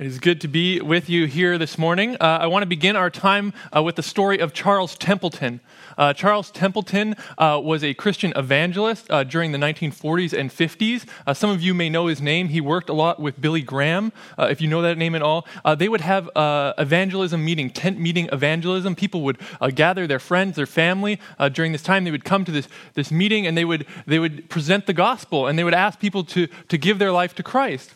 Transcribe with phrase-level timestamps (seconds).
[0.00, 2.16] It is good to be with you here this morning.
[2.18, 5.60] Uh, I want to begin our time uh, with the story of Charles Templeton.
[5.98, 11.06] Uh, Charles Templeton uh, was a Christian evangelist uh, during the 1940s and 50s.
[11.26, 12.48] Uh, some of you may know his name.
[12.48, 15.46] He worked a lot with Billy Graham, if you know that name at all.
[15.76, 18.94] they would have evangelism meeting, tent meeting evangelism.
[18.94, 19.36] People would
[19.74, 21.20] gather their friends, their family
[21.52, 22.04] during this time.
[22.04, 25.46] They would come to this, this meeting and they would, they would present the gospel
[25.46, 27.92] and they would ask people to, to give their life to Christ.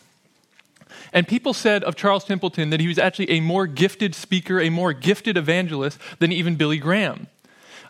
[1.13, 4.69] And people said of Charles Templeton that he was actually a more gifted speaker, a
[4.69, 7.27] more gifted evangelist than even Billy Graham.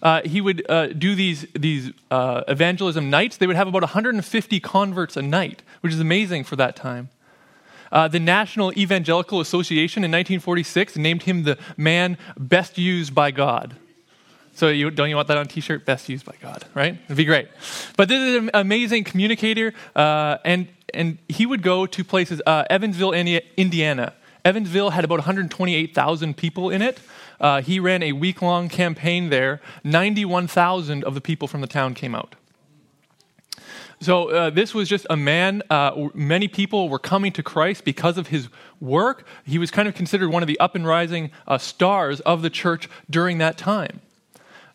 [0.02, 3.38] Uh, he would uh, do these, these uh, evangelism nights.
[3.38, 7.09] They would have about 150 converts a night, which is amazing for that time.
[7.91, 13.75] Uh, the National Evangelical Association in 1946 named him the man best used by God.
[14.53, 15.85] So you, don't you want that on T-shirt?
[15.85, 16.97] Best used by God, right?
[17.05, 17.49] It'd be great.
[17.97, 22.63] But this is an amazing communicator, uh, and and he would go to places, uh,
[22.70, 24.13] Evansville, Indiana.
[24.44, 26.99] Evansville had about 128,000 people in it.
[27.40, 29.61] Uh, he ran a week long campaign there.
[29.84, 32.36] 91,000 of the people from the town came out.
[34.02, 38.17] So, uh, this was just a man, uh, many people were coming to Christ because
[38.17, 38.50] of his
[38.81, 39.25] work.
[39.45, 42.50] He was kind of considered one of the up and rising uh, stars of the
[42.50, 44.02] church during that time.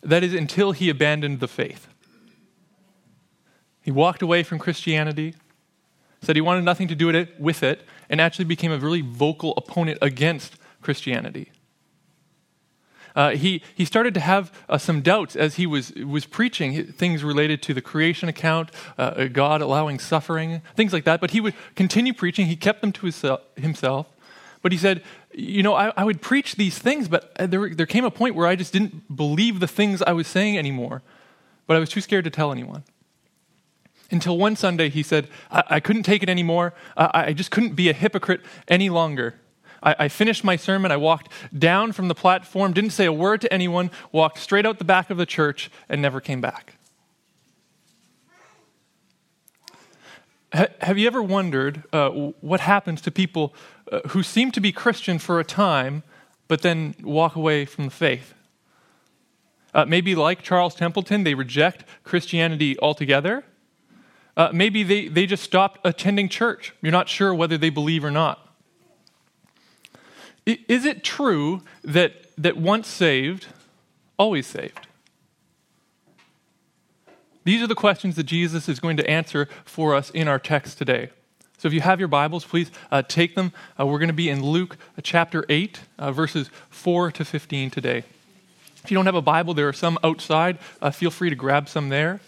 [0.01, 1.87] That is, until he abandoned the faith.
[3.83, 5.35] He walked away from Christianity,
[6.21, 9.97] said he wanted nothing to do with it, and actually became a really vocal opponent
[10.01, 11.51] against Christianity.
[13.15, 17.23] Uh, he, he started to have uh, some doubts as he was, was preaching things
[17.23, 21.19] related to the creation account, uh, God allowing suffering, things like that.
[21.19, 22.47] But he would continue preaching.
[22.47, 23.25] He kept them to his,
[23.57, 24.07] himself.
[24.61, 27.85] But he said, You know, I, I would preach these things, but uh, there, there
[27.85, 31.01] came a point where I just didn't believe the things I was saying anymore.
[31.67, 32.83] But I was too scared to tell anyone
[34.11, 36.73] until one Sunday he said, I, I couldn't take it anymore.
[36.95, 39.35] I, I just couldn't be a hypocrite any longer.
[39.83, 40.91] I, I finished my sermon.
[40.91, 44.77] I walked down from the platform, didn't say a word to anyone, walked straight out
[44.77, 46.75] the back of the church, and never came back.
[50.53, 53.53] have you ever wondered uh, what happens to people
[53.91, 56.03] uh, who seem to be Christian for a time,
[56.47, 58.33] but then walk away from the faith?
[59.73, 63.45] Uh, maybe like Charles Templeton, they reject Christianity altogether.
[64.37, 66.73] Uh, maybe they, they just stopped attending church.
[66.81, 68.47] You're not sure whether they believe or not.
[70.45, 73.47] Is it true that, that once saved,
[74.17, 74.87] always saved?
[77.43, 80.77] These are the questions that Jesus is going to answer for us in our text
[80.77, 81.09] today.
[81.57, 83.51] So if you have your Bibles, please uh, take them.
[83.79, 87.69] Uh, we're going to be in Luke uh, chapter 8, uh, verses 4 to 15
[87.69, 88.03] today.
[88.83, 90.57] If you don't have a Bible, there are some outside.
[90.81, 92.19] Uh, feel free to grab some there.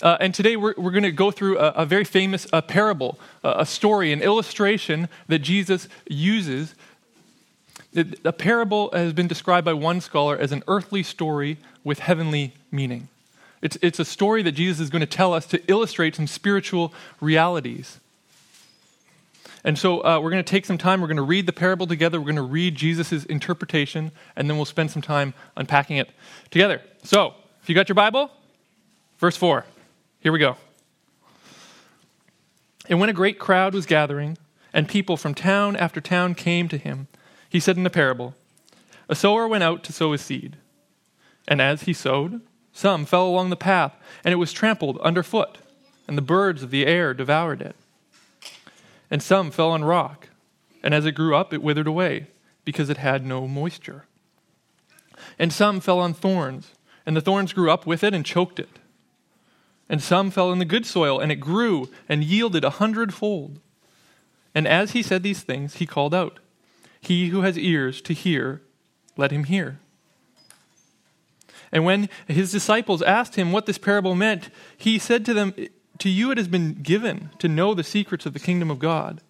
[0.00, 3.18] Uh, and today we're, we're going to go through a, a very famous a parable,
[3.42, 6.74] a, story, an illustration that Jesus uses.
[8.24, 13.08] A parable has been described by one scholar as an earthly story with heavenly meaning.
[13.60, 16.92] It's, it's a story that Jesus is going to tell us to illustrate some spiritual
[17.20, 17.98] realities.
[19.64, 21.00] And so uh, we're going to take some time.
[21.00, 22.20] We're going to read the parable together.
[22.20, 26.10] We're going to read Jesus' interpretation, and then we'll spend some time unpacking it
[26.52, 26.80] together.
[27.02, 28.30] So, if you got your Bible,
[29.18, 29.64] verse 4.
[30.20, 30.56] Here we go.
[32.88, 34.36] And when a great crowd was gathering,
[34.72, 37.06] and people from town after town came to him,
[37.48, 38.34] he said in a parable
[39.08, 40.56] A sower went out to sow his seed.
[41.46, 42.40] And as he sowed,
[42.72, 45.58] some fell along the path, and it was trampled underfoot,
[46.06, 47.76] and the birds of the air devoured it.
[49.10, 50.28] And some fell on rock,
[50.82, 52.26] and as it grew up, it withered away,
[52.64, 54.04] because it had no moisture.
[55.38, 56.72] And some fell on thorns,
[57.06, 58.78] and the thorns grew up with it and choked it.
[59.88, 63.58] And some fell in the good soil, and it grew and yielded a hundredfold.
[64.54, 66.38] And as he said these things, he called out,
[67.00, 68.60] He who has ears to hear,
[69.16, 69.78] let him hear.
[71.70, 75.54] And when his disciples asked him what this parable meant, he said to them,
[75.98, 79.20] To you it has been given to know the secrets of the kingdom of God.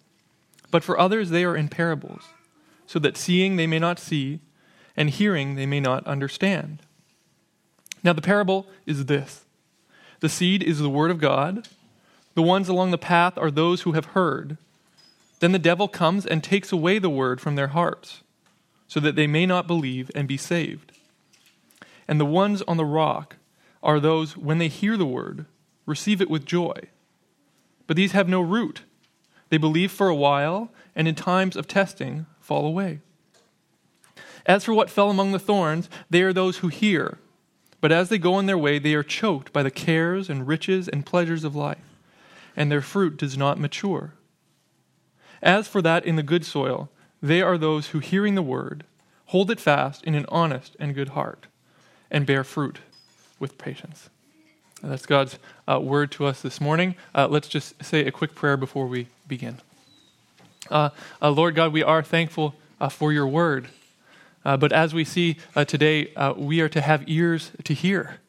[0.71, 2.23] But for others they are in parables,
[2.85, 4.39] so that seeing they may not see,
[4.95, 6.81] and hearing they may not understand.
[8.03, 9.45] Now the parable is this.
[10.19, 11.67] The seed is the word of God.
[12.35, 14.57] The ones along the path are those who have heard.
[15.39, 18.21] Then the devil comes and takes away the word from their hearts,
[18.87, 20.91] so that they may not believe and be saved.
[22.07, 23.37] And the ones on the rock
[23.81, 25.45] are those, when they hear the word,
[25.85, 26.75] receive it with joy.
[27.87, 28.81] But these have no root.
[29.49, 32.99] They believe for a while, and in times of testing fall away.
[34.45, 37.19] As for what fell among the thorns, they are those who hear
[37.81, 40.87] but as they go on their way, they are choked by the cares and riches
[40.87, 41.77] and pleasures of life,
[42.55, 44.13] and their fruit does not mature.
[45.41, 46.89] As for that in the good soil,
[47.21, 48.83] they are those who, hearing the word,
[49.27, 51.47] hold it fast in an honest and good heart,
[52.11, 52.79] and bear fruit
[53.39, 54.09] with patience.
[54.81, 56.95] That's God's uh, word to us this morning.
[57.13, 59.57] Uh, let's just say a quick prayer before we begin.
[60.69, 60.89] Uh,
[61.21, 63.67] uh Lord God, we are thankful uh, for your word.
[64.45, 68.19] Uh, but as we see uh, today, uh, we are to have ears to hear.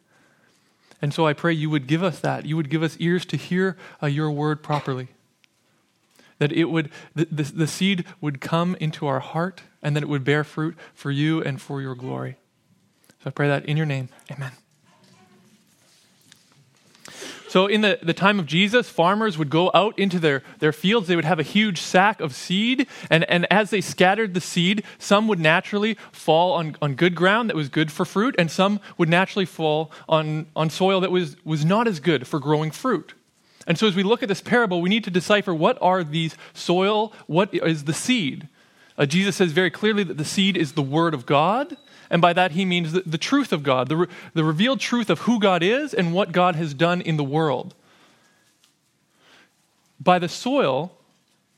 [1.02, 2.44] And so I pray you would give us that.
[2.44, 5.08] You would give us ears to hear uh, your word properly
[6.40, 10.08] that it would the, the, the, seed would come into our heart and that it
[10.08, 12.36] would bear fruit for you and for your glory
[13.22, 14.50] so i pray that in your name amen
[17.50, 21.08] so in the, the time of jesus farmers would go out into their, their fields.
[21.08, 22.87] They would have a huge sack of seed.
[23.11, 27.50] And, and as they scattered the seed some would naturally fall on, on good ground
[27.50, 31.37] that was good for fruit and some would naturally fall on, on soil that was,
[31.44, 33.14] was not as good for growing fruit.
[33.67, 36.35] And so, as we look at this parable, we need to decipher what are these
[36.55, 38.49] soil, what is the seed.
[38.97, 41.76] Uh, Jesus says very clearly that the seed is the Word of God,
[42.10, 45.08] and by that he means the, the truth of God, the, re- the revealed truth
[45.08, 47.74] of who God is and what God has done in the world.
[50.00, 50.92] By the soil,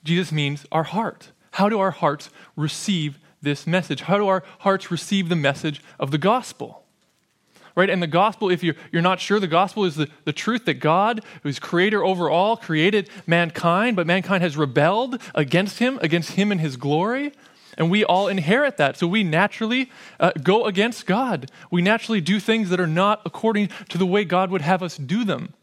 [0.05, 1.31] Jesus means our heart.
[1.53, 4.03] How do our hearts receive this message?
[4.03, 6.83] How do our hearts receive the message of the gospel?
[7.75, 7.91] right?
[7.91, 10.75] And the gospel, if you're, you're not sure, the gospel is the, the truth that
[10.75, 16.53] God, who's creator over all, created mankind, but mankind has rebelled against him, against him
[16.53, 17.33] and his glory.
[17.79, 18.97] And we all inherit that.
[18.97, 19.91] So we naturally
[20.21, 21.51] uh, go against God.
[21.71, 24.97] We naturally do things that are not according to the way God would have us
[24.97, 25.55] do them.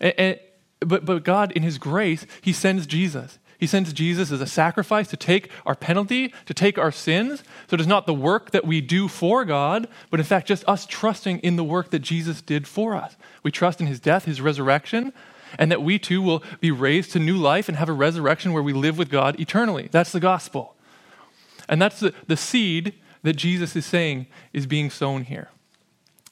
[0.00, 0.40] And, and,
[0.80, 3.38] but, but God, in His grace, He sends Jesus.
[3.58, 7.42] He sends Jesus as a sacrifice to take our penalty, to take our sins.
[7.68, 10.62] So it is not the work that we do for God, but in fact, just
[10.68, 13.16] us trusting in the work that Jesus did for us.
[13.42, 15.12] We trust in his death, his resurrection,
[15.58, 18.62] and that we too will be raised to new life and have a resurrection where
[18.62, 19.88] we live with God eternally.
[19.90, 20.76] That's the gospel.
[21.68, 25.48] And that's the, the seed that Jesus is saying is being sown here.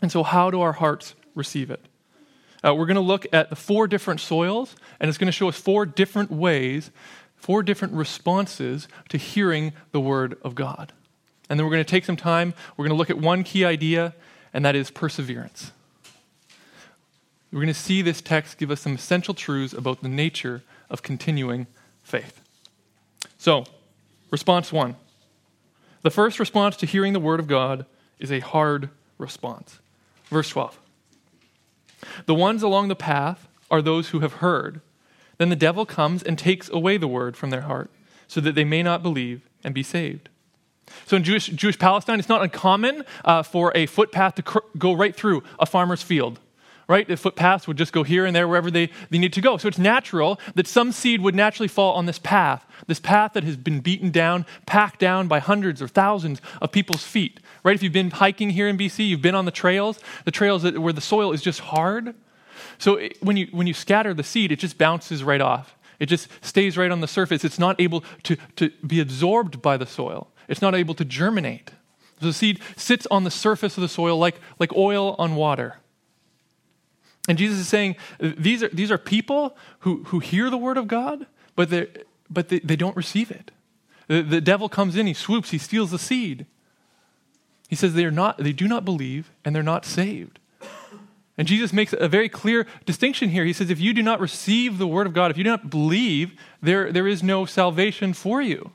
[0.02, 1.80] And so, how do our hearts receive it?
[2.64, 5.48] Uh, we're going to look at the four different soils, and it's going to show
[5.48, 6.90] us four different ways,
[7.36, 10.92] four different responses to hearing the word of God.
[11.48, 13.64] And then we're going to take some time, we're going to look at one key
[13.64, 14.14] idea,
[14.52, 15.70] and that is perseverance.
[17.52, 21.02] We're going to see this text give us some essential truths about the nature of
[21.02, 21.68] continuing
[22.02, 22.40] faith.
[23.38, 23.64] So,
[24.30, 24.96] response one.
[26.06, 27.84] The first response to hearing the word of God
[28.20, 29.80] is a hard response.
[30.26, 30.78] Verse 12.
[32.26, 34.82] The ones along the path are those who have heard.
[35.38, 37.90] Then the devil comes and takes away the word from their heart,
[38.28, 40.28] so that they may not believe and be saved.
[41.06, 44.92] So in Jewish, Jewish Palestine, it's not uncommon uh, for a footpath to cr- go
[44.92, 46.38] right through a farmer's field
[46.88, 47.08] right?
[47.08, 49.56] The footpaths would just go here and there wherever they, they need to go.
[49.56, 53.44] So it's natural that some seed would naturally fall on this path, this path that
[53.44, 57.74] has been beaten down, packed down by hundreds or thousands of people's feet, right?
[57.74, 60.78] If you've been hiking here in BC, you've been on the trails, the trails that,
[60.78, 62.14] where the soil is just hard.
[62.78, 65.76] So it, when, you, when you scatter the seed, it just bounces right off.
[65.98, 67.44] It just stays right on the surface.
[67.44, 70.28] It's not able to, to be absorbed by the soil.
[70.46, 71.70] It's not able to germinate.
[72.20, 75.78] So the seed sits on the surface of the soil like, like oil on water.
[77.28, 80.86] And Jesus is saying these are, these are people who, who hear the word of
[80.86, 81.70] God, but,
[82.30, 83.50] but they, they don't receive it.
[84.08, 86.46] The, the devil comes in, he swoops, he steals the seed.
[87.68, 90.38] He says they, are not, they do not believe and they're not saved.
[91.38, 93.44] And Jesus makes a very clear distinction here.
[93.44, 95.68] He says, if you do not receive the word of God, if you do not
[95.68, 98.70] believe, there, there is no salvation for you.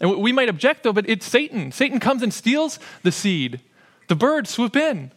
[0.00, 1.72] And we might object, though, but it's Satan.
[1.72, 3.60] Satan comes and steals the seed.
[4.08, 5.10] The birds swoop in.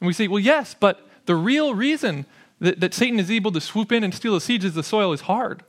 [0.00, 2.26] And we say, well, yes, but the real reason
[2.60, 5.12] that, that Satan is able to swoop in and steal the seeds is the soil
[5.12, 5.62] is hard.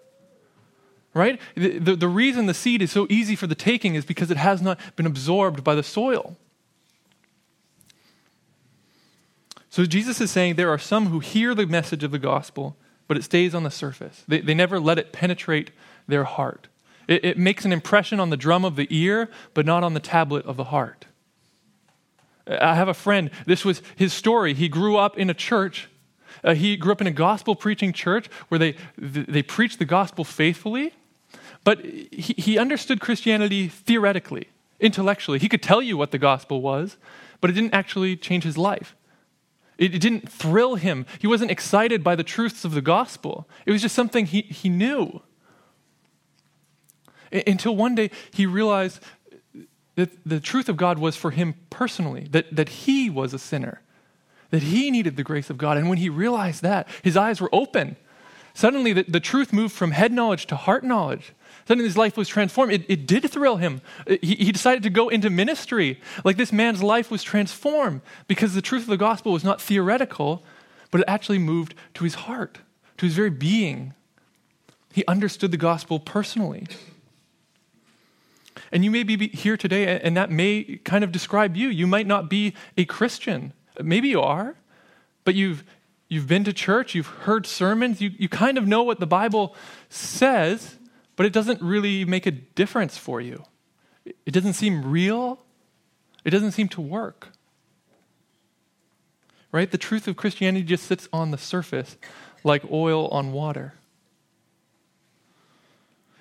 [1.14, 1.40] Right?
[1.56, 4.38] The, the, the reason the seed is so easy for the taking is because it
[4.38, 6.36] has not been absorbed by the soil.
[9.70, 13.18] So Jesus is saying there are some who hear the message of the gospel, but
[13.18, 14.24] it stays on the surface.
[14.28, 15.72] They, they never let it penetrate
[16.08, 16.68] their heart.
[17.08, 20.00] It, it makes an impression on the drum of the ear, but not on the
[20.00, 21.06] tablet of the heart.
[22.48, 24.54] I have a friend, this was his story.
[24.54, 25.90] He grew up in a church.
[26.44, 30.24] Uh, he grew up in a gospel preaching church where they, they preached the gospel
[30.24, 30.94] faithfully,
[31.64, 34.50] but he, he understood Christianity theoretically,
[34.80, 35.40] intellectually.
[35.40, 36.98] He could tell you what the gospel was,
[37.42, 38.96] but it didn't actually change his life.
[39.78, 41.06] It, it didn't thrill him.
[41.20, 43.48] He wasn't excited by the truths of the gospel.
[43.66, 45.22] It was just something he, he knew.
[47.32, 49.02] Until one day he realized
[49.96, 53.82] that the truth of God was for him personally, that, that he was a sinner,
[54.50, 55.78] that he needed the grace of God.
[55.78, 57.96] And when he realized that, his eyes were open.
[58.54, 61.34] Suddenly, the, the truth moved from head knowledge to heart knowledge.
[61.68, 62.72] Suddenly, his life was transformed.
[62.72, 63.82] It, it did thrill him.
[64.08, 66.00] He, he decided to go into ministry.
[66.24, 70.44] Like this man's life was transformed because the truth of the gospel was not theoretical,
[70.92, 72.60] but it actually moved to his heart,
[72.98, 73.94] to his very being.
[74.94, 76.68] He understood the gospel personally.
[78.72, 81.68] And you may be here today, and that may kind of describe you.
[81.68, 83.54] You might not be a Christian.
[83.82, 84.56] Maybe you are,
[85.24, 85.64] but you've,
[86.08, 89.56] you've been to church, you've heard sermons, you, you kind of know what the Bible
[89.90, 90.78] says,
[91.16, 93.44] but it doesn't really make a difference for you.
[94.26, 95.40] It doesn't seem real,
[96.24, 97.30] it doesn't seem to work.
[99.52, 99.72] Right?
[99.72, 101.98] The truth of Christianity just sits on the surface
[102.44, 103.74] like oil on water.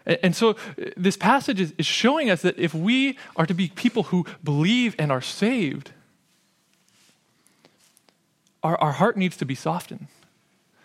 [0.07, 0.55] And so uh,
[0.97, 5.11] this passage is, showing us that if we are to be people who believe and
[5.11, 5.93] are saved,
[8.63, 10.09] our, our heart needs to be softened.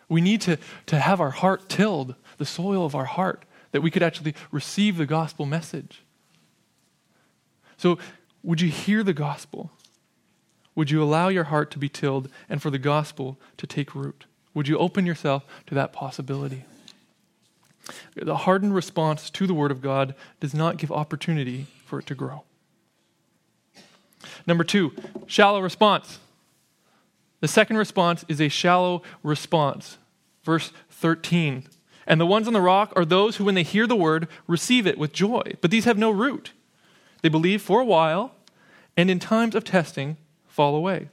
[0.07, 0.57] We need to,
[0.87, 4.97] to have our heart tilled, the soil of our heart, that we could actually receive
[4.97, 6.01] the gospel message.
[7.77, 7.99] So,
[8.41, 9.71] would you hear the gospel?
[10.75, 14.25] Would you allow your heart to be tilled and for the gospel to take root?
[14.53, 16.63] Would you open yourself to that possibility?
[18.15, 22.15] The hardened response to the Word of God does not give opportunity for it to
[22.15, 22.43] grow.
[24.45, 24.93] Number two,
[25.27, 26.19] shallow response.
[27.39, 29.97] The second response is a shallow response.
[30.43, 31.65] Verse 13.
[32.05, 34.87] And the ones on the rock are those who, when they hear the word, receive
[34.87, 35.53] it with joy.
[35.61, 36.51] But these have no root.
[37.21, 38.33] They believe for a while,
[38.97, 40.17] and in times of testing,
[40.47, 41.09] fall away.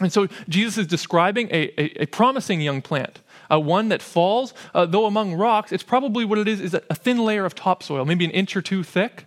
[0.00, 3.20] And so Jesus is describing a, a, a promising young plant
[3.52, 6.94] uh, one that falls, uh, though among rocks, it's probably what it is, is a
[6.94, 9.26] thin layer of topsoil, maybe an inch or two thick,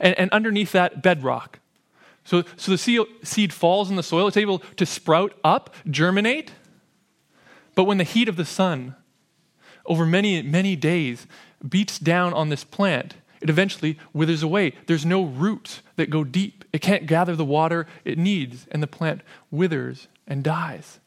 [0.00, 1.60] and, and underneath that, bedrock.
[2.24, 6.52] So, so the seed falls in the soil, it's able to sprout up, germinate,
[7.74, 8.96] but when the heat of the sun
[9.84, 11.26] over many, many days
[11.66, 14.72] beats down on this plant, it eventually withers away.
[14.86, 16.64] There's no roots that go deep.
[16.72, 19.20] It can't gather the water it needs, and the plant
[19.50, 20.98] withers and dies.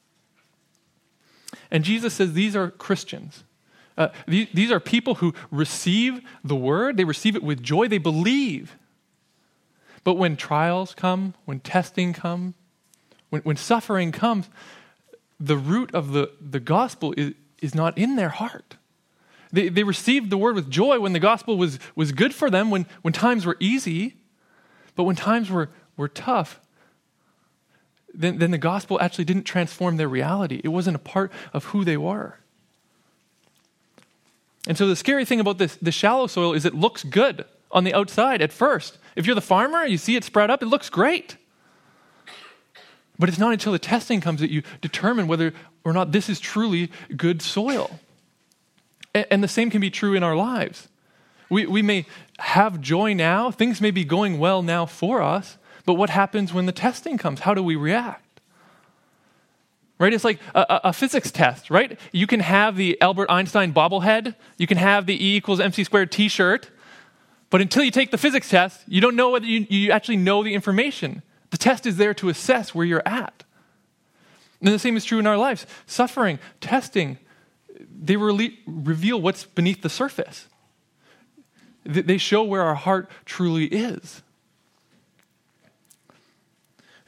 [1.72, 3.44] And Jesus says these are Christians.
[3.98, 7.98] Uh, these, these are people who receive the word, they receive it with joy, they
[7.98, 8.78] believe.
[10.04, 12.54] But when trials come, when testing comes,
[13.30, 14.50] when, when suffering comes,
[15.40, 18.78] the root of the, the gospel is, is not in their heart.
[19.52, 22.70] They, they received the word with joy when the gospel was, was good for them,
[22.72, 24.16] when, when times were easy.
[24.96, 26.60] But when times were, were tough,
[28.14, 30.62] then, then the gospel actually didn't transform their reality.
[30.64, 32.38] It wasn't a part of who they were.
[34.68, 37.84] And so the scary thing about this, the shallow soil is it looks good on
[37.84, 38.98] the outside at first.
[39.16, 41.38] If you're the farmer, you see it sprout up, it looks great.
[43.18, 46.40] But it's not until the testing comes that you determine whether or not this is
[46.40, 48.00] truly good soil.
[49.14, 50.88] And, and the same can be true in our lives.
[51.50, 52.06] We, we may
[52.38, 55.58] have joy now, things may be going well now for us,
[55.90, 57.40] but what happens when the testing comes?
[57.40, 58.42] How do we react?
[59.98, 60.14] Right?
[60.14, 62.00] It's like a, a, physics test, right?
[62.12, 66.12] You can have the Albert Einstein bobblehead, you can have the E equals MC squared
[66.12, 66.70] t shirt,
[67.50, 70.44] but until you take the physics test, you don't know whether you, you actually know
[70.44, 71.24] the information.
[71.50, 73.44] The test is there to assess where you're at.
[74.62, 75.66] And the same is true in our lives.
[75.88, 77.18] Suffering, testing,
[78.00, 80.50] they re- reveal what's beneath the surface.
[81.84, 84.22] They show where our heart truly is.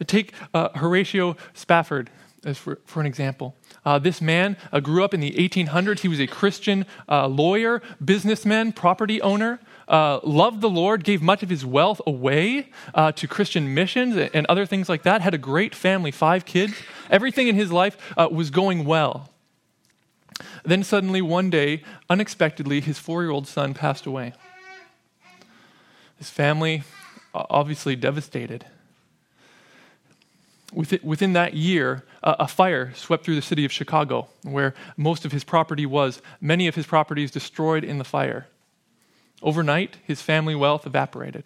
[0.03, 2.09] Take uh, Horatio Spafford
[2.43, 3.55] as for, for an example.
[3.85, 5.99] Uh, this man uh, grew up in the 1800s.
[5.99, 9.59] He was a Christian uh, lawyer, businessman, property owner.
[9.87, 14.45] Uh, loved the Lord, gave much of his wealth away uh, to Christian missions and
[14.47, 15.21] other things like that.
[15.21, 16.73] Had a great family, five kids.
[17.09, 19.29] Everything in his life was going well.
[20.63, 24.33] Then suddenly, one day, unexpectedly, his four year old son passed away.
[26.17, 26.83] His family,
[27.33, 28.65] obviously devastated
[30.71, 35.43] within that year, a fire swept through the city of Chicago, where most of his
[35.43, 36.21] property was.
[36.39, 38.47] Many of his properties destroyed in the fire.
[39.41, 41.43] Overnight, his family wealth evaporated.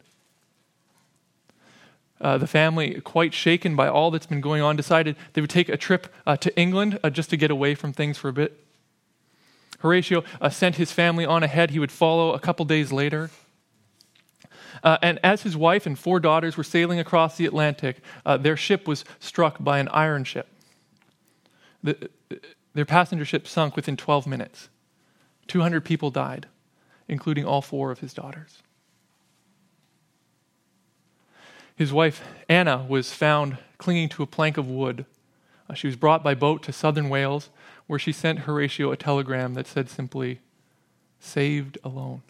[2.19, 5.69] Uh, the family, quite shaken by all that's been going on, decided they would take
[5.69, 8.65] a trip uh, to England uh, just to get away from things for a bit.
[9.79, 11.71] Horatio uh, sent his family on ahead.
[11.71, 13.29] He would follow a couple days later.
[14.83, 18.57] Uh, and as his wife and four daughters were sailing across the Atlantic, uh, their
[18.57, 20.47] ship was struck by an iron ship.
[21.83, 22.09] The,
[22.73, 24.69] their passenger ship sunk within 12 minutes.
[25.47, 26.47] 200 people died,
[27.07, 28.61] including all four of his daughters.
[31.75, 35.05] His wife, Anna, was found clinging to a plank of wood.
[35.69, 37.49] Uh, she was brought by boat to southern Wales,
[37.87, 40.39] where she sent Horatio a telegram that said simply,
[41.19, 42.21] saved alone.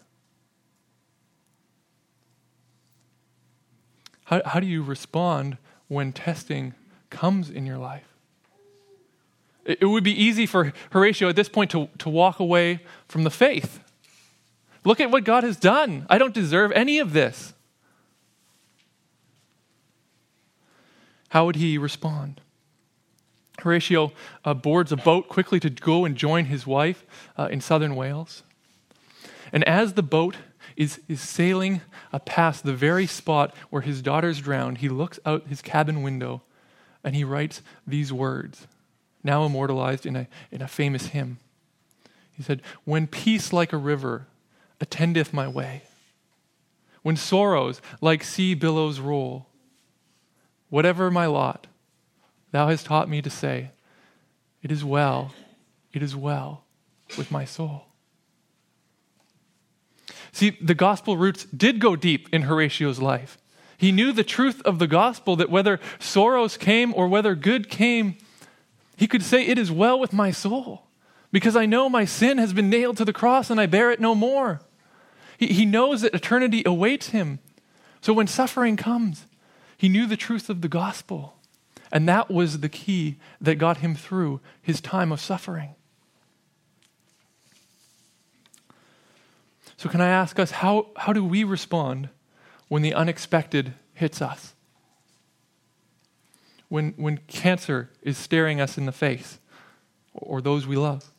[4.26, 5.56] How, how do you respond
[5.88, 6.74] when testing
[7.10, 8.06] comes in your life?
[9.64, 13.24] It, it would be easy for Horatio at this point to, to walk away from
[13.24, 13.80] the faith.
[14.84, 16.06] Look at what God has done.
[16.10, 17.54] I don't deserve any of this.
[21.30, 22.40] How would he respond?
[23.60, 24.12] Horatio
[24.44, 27.04] uh, boards a boat quickly to go and join his wife
[27.38, 28.42] uh, in southern Wales.
[29.52, 30.36] And as the boat
[30.76, 31.80] is, is sailing
[32.24, 36.42] past the very spot where his daughter's drowned, he looks out his cabin window
[37.02, 38.66] and he writes these words,
[39.22, 41.38] now immortalized in a, in a famous hymn.
[42.32, 44.26] He said, When peace like a river
[44.80, 45.82] attendeth my way,
[47.02, 49.46] when sorrows like sea billows roll,
[50.68, 51.66] whatever my lot,
[52.50, 53.70] thou hast taught me to say,
[54.62, 55.32] It is well,
[55.92, 56.64] it is well
[57.16, 57.85] with my soul.
[60.36, 63.38] See, the gospel roots did go deep in Horatio's life.
[63.78, 68.18] He knew the truth of the gospel that whether sorrows came or whether good came,
[68.98, 70.88] he could say, It is well with my soul,
[71.32, 73.98] because I know my sin has been nailed to the cross and I bear it
[73.98, 74.60] no more.
[75.38, 77.38] He, he knows that eternity awaits him.
[78.02, 79.24] So when suffering comes,
[79.78, 81.38] he knew the truth of the gospel.
[81.90, 85.76] And that was the key that got him through his time of suffering.
[89.86, 92.08] So, can I ask us, how, how do we respond
[92.66, 94.52] when the unexpected hits us?
[96.68, 99.38] When, when cancer is staring us in the face,
[100.12, 101.12] or those we love?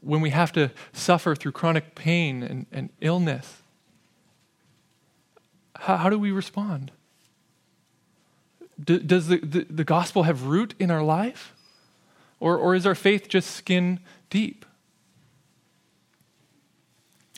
[0.00, 3.62] When we have to suffer through chronic pain and, and illness?
[5.76, 6.90] How, how do we respond?
[8.84, 11.54] Do, does the, the, the gospel have root in our life?
[12.40, 14.64] Or, or is our faith just skin deep?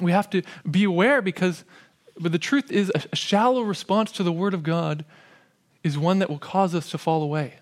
[0.01, 1.65] We have to be aware because
[2.21, 5.05] but the truth is a, shallow response to the word of God
[5.83, 7.55] is one that will cause us to fall away.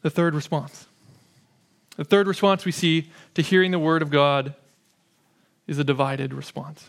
[0.00, 0.86] The third response.
[1.96, 4.54] The third response we see to hearing the word of God
[5.66, 6.88] is a divided response.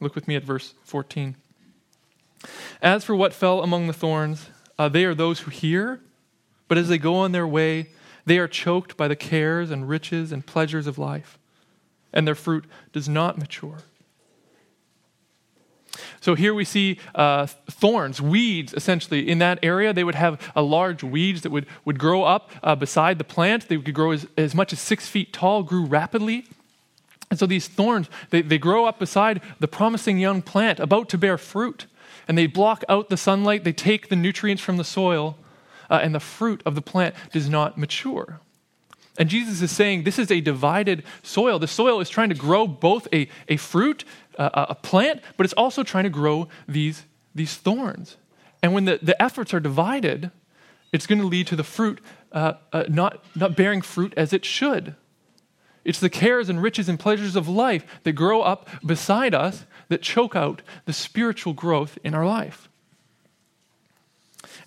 [0.00, 1.36] Look with me at verse 14.
[2.82, 6.00] As for what fell among the thorns, uh, they are those who hear,
[6.66, 7.90] but as they go on their way,
[8.28, 11.38] they are choked by the cares and riches and pleasures of life,
[12.12, 13.78] and their fruit does not mature.
[16.20, 19.28] So here we see uh, thorns, weeds, essentially.
[19.28, 22.74] In that area, they would have a large weeds that would, would grow up uh,
[22.74, 23.68] beside the plant.
[23.68, 26.46] They could grow as, as much as six feet tall, grew rapidly.
[27.30, 31.18] And so these thorns, they, they grow up beside the promising young plant about to
[31.18, 31.86] bear fruit.
[32.26, 35.36] And they block out the sunlight, they take the nutrients from the soil,
[35.90, 38.40] uh, and the fruit of the plant does not mature.
[39.18, 41.58] And Jesus is saying this is a divided soil.
[41.58, 44.04] The soil is trying to grow both a, a fruit,
[44.38, 48.16] uh, a plant, but it's also trying to grow these, these thorns.
[48.62, 50.30] And when the, the efforts are divided,
[50.92, 54.44] it's going to lead to the fruit uh, uh, not, not bearing fruit as it
[54.44, 54.94] should.
[55.84, 60.02] It's the cares and riches and pleasures of life that grow up beside us that
[60.02, 62.67] choke out the spiritual growth in our life.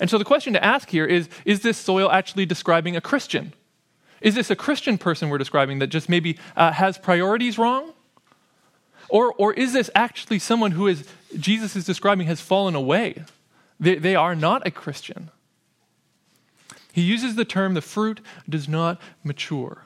[0.01, 3.53] And so the question to ask here is is this soil actually describing a Christian?
[4.19, 7.93] Is this a Christian person we're describing that just maybe uh, has priorities wrong?
[9.09, 13.23] Or, or is this actually someone who is, Jesus is describing has fallen away?
[13.79, 15.29] They, they are not a Christian.
[16.93, 19.85] He uses the term the fruit does not mature.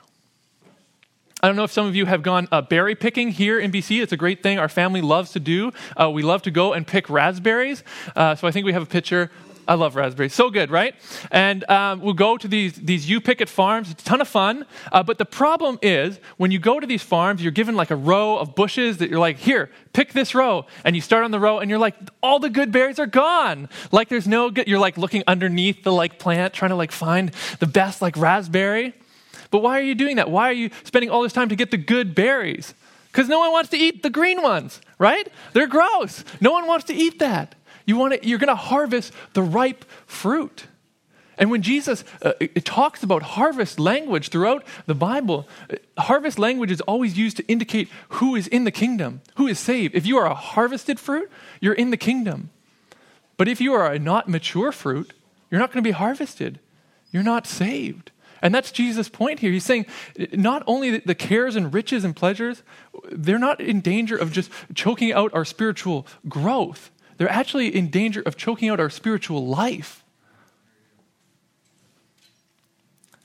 [1.42, 4.02] I don't know if some of you have gone uh, berry picking here in BC.
[4.02, 5.70] It's a great thing our family loves to do.
[5.94, 7.84] Uh, we love to go and pick raspberries.
[8.14, 9.30] Uh, so I think we have a picture
[9.68, 10.32] I love raspberries.
[10.32, 10.94] So good, right?
[11.30, 13.90] And um, we'll go to these, these U Picket farms.
[13.90, 14.64] It's a ton of fun.
[14.92, 17.96] Uh, but the problem is, when you go to these farms, you're given like a
[17.96, 20.66] row of bushes that you're like, here, pick this row.
[20.84, 23.68] And you start on the row and you're like, all the good berries are gone.
[23.90, 27.32] Like there's no good, you're like looking underneath the like plant, trying to like find
[27.58, 28.94] the best like raspberry.
[29.50, 30.30] But why are you doing that?
[30.30, 32.74] Why are you spending all this time to get the good berries?
[33.10, 35.26] Because no one wants to eat the green ones, right?
[35.54, 36.22] They're gross.
[36.40, 37.54] No one wants to eat that.
[37.86, 40.66] You want to, you're going to harvest the ripe fruit.
[41.38, 42.32] And when Jesus uh,
[42.64, 47.88] talks about harvest language throughout the Bible, uh, harvest language is always used to indicate
[48.08, 49.94] who is in the kingdom, who is saved.
[49.94, 52.50] If you are a harvested fruit, you're in the kingdom.
[53.36, 55.12] But if you are a not mature fruit,
[55.50, 56.58] you're not going to be harvested.
[57.12, 58.10] You're not saved.
[58.42, 59.52] And that's Jesus' point here.
[59.52, 59.86] He's saying
[60.32, 62.62] not only the cares and riches and pleasures,
[63.10, 66.90] they're not in danger of just choking out our spiritual growth.
[67.16, 70.04] They're actually in danger of choking out our spiritual life.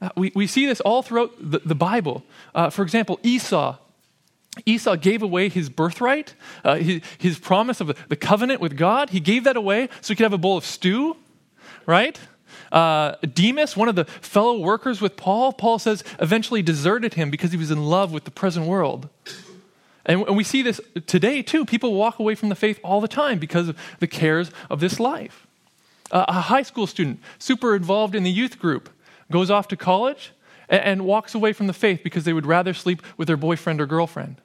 [0.02, 2.24] Uh, we, we see this all throughout the, the Bible.
[2.56, 3.78] Uh, for example, Esau.
[4.66, 6.34] Esau gave away his birthright,
[6.66, 9.12] uh, his, his, promise of the, covenant with God.
[9.12, 11.16] He gave that away so he could have a bowl of stew,
[11.86, 12.20] right?
[12.70, 17.52] Uh, Demas, one of the fellow workers with Paul, Paul says eventually deserted him because
[17.52, 19.08] he was in love with the present world.
[20.06, 21.66] And, we see this today too.
[21.66, 25.00] People walk away from the faith all the time because of the cares of this
[25.00, 25.48] life.
[26.12, 28.90] A high school student, super involved in the youth group,
[29.32, 30.34] goes off to college
[30.68, 33.80] and, and walks away from the faith because they would rather sleep with their boyfriend
[33.80, 34.42] or girlfriend.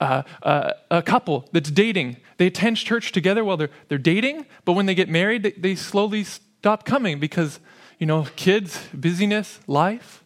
[0.00, 4.72] Uh, uh, a couple that's dating, they attend church together while they're, they're dating, but
[4.72, 7.60] when they get married, they, they slowly stop coming because,
[8.00, 10.21] you know, kids, busyness, life.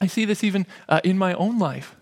[0.00, 1.94] I see this even uh, in my own life.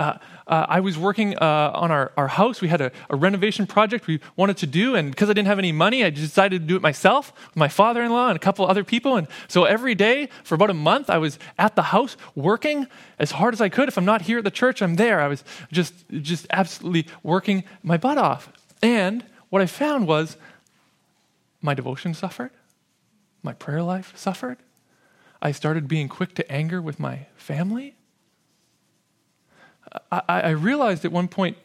[0.00, 0.16] Uh,
[0.46, 2.62] uh, I was working uh, on our, our house.
[2.62, 5.58] We had a, a, renovation project we wanted to do, and because I didn't have
[5.58, 8.38] any money, I decided to do it myself with my father in law and a
[8.38, 9.16] couple other people.
[9.16, 12.86] And so every day for about a month, I was at the house working
[13.18, 13.88] as hard as I could.
[13.88, 15.20] If I'm not here at the church, I'm there.
[15.20, 18.50] I was just, just absolutely working my butt off.
[18.82, 20.38] And what I found was
[21.60, 22.52] my devotion suffered,
[23.42, 24.56] my prayer life suffered.
[25.42, 27.96] I started being quick to anger with my family.
[30.12, 31.56] I, I realized at one point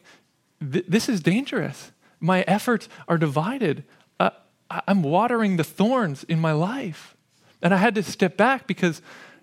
[0.60, 1.92] th- this is dangerous.
[2.18, 3.84] My efforts are divided.
[4.18, 4.30] Uh,
[4.70, 7.16] I'm watering the thorns in my life.
[7.62, 9.02] And I had to step back because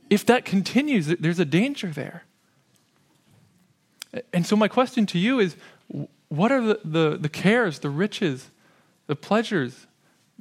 [0.10, 2.24] if that continues, there's a danger there.
[4.32, 5.56] And so, my question to you is
[6.30, 8.52] what are the, the, the cares, the riches,
[9.08, 9.88] the pleasures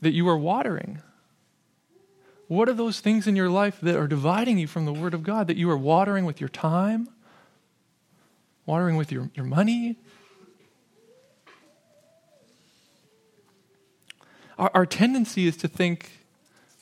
[0.00, 1.00] that you are watering?
[2.48, 5.22] What are those things in your life that are dividing you from the Word of
[5.22, 7.08] God that you are watering with your time,
[8.66, 9.96] watering with your, your money.
[14.58, 16.10] Our, our tendency is to think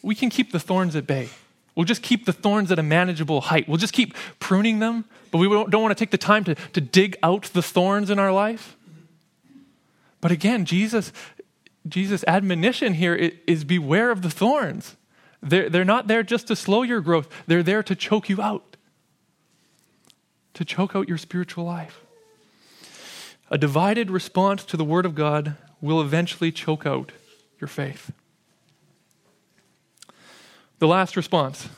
[0.02, 1.28] we can keep the thorns at bay.
[1.74, 3.68] We'll just keep the thorns at a manageable height.
[3.68, 6.54] We'll just keep pruning them, but we don't, don't want to take the time to,
[6.54, 8.76] to dig out the thorns in our life.
[10.20, 11.12] But again, Jesus,
[11.88, 13.14] Jesus' admonition here
[13.46, 14.96] is beware of the thorns.
[15.42, 18.70] They're, they're not there just to slow your growth, they're there to choke you out
[20.60, 22.02] to choke out your spiritual life.
[23.50, 27.12] A divided response to the Word of God will eventually choke out
[27.58, 28.12] your faith.
[30.78, 31.70] The last response,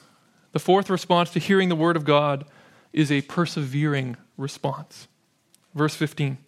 [0.51, 2.44] the fourth response to hearing the Word of God,
[2.92, 5.07] is a persevering response.
[5.75, 6.38] Verse 15.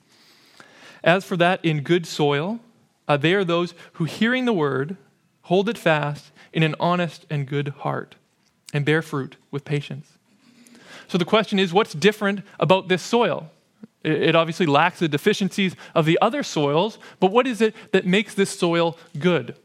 [1.04, 2.60] As for that in good soil,
[3.06, 4.96] uh, they are those who, hearing the Word,
[5.42, 8.14] hold it fast in an honest and good heart,
[8.72, 10.12] and bear fruit with patience.
[11.08, 13.50] So the question is what's different about this soil?
[14.02, 18.34] It obviously lacks the deficiencies of the other soils, but what is it that makes
[18.34, 19.56] this soil good?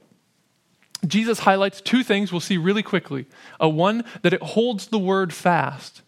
[1.06, 3.25] Jesus highlights two things we'll see really quickly.
[3.62, 6.02] Uh, one, that it holds the word fast,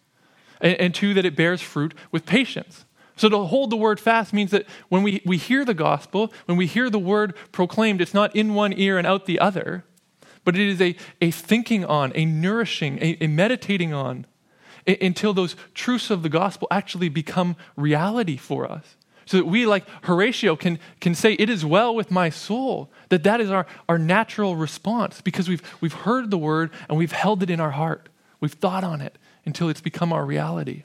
[0.60, 2.84] and, and two, that it bears fruit with patience.
[3.16, 6.56] So to hold the word fast means that when we, we hear the gospel, when
[6.56, 9.84] we hear the word proclaimed, it's not in one ear and out the other,
[10.44, 14.26] but it is a, a thinking on, a nourishing, a, a meditating on,
[14.86, 18.96] until those truths of the gospel actually become reality for us.
[19.24, 22.90] So that we, like Horatio, can, can say, It is well with my soul.
[23.08, 27.12] That that is our, our natural response because we've, we've heard the word and we've
[27.12, 28.08] held it in our heart.
[28.40, 30.82] We've thought on it until it's become our reality.